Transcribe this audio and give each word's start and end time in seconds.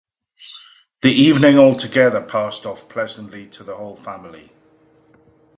The 1.03 1.11
evening 1.11 1.59
altogether 1.59 2.21
passed 2.21 2.65
off 2.65 2.89
pleasantly 2.89 3.45
to 3.49 3.63
the 3.63 3.75
whole 3.75 3.95
family. 3.95 4.51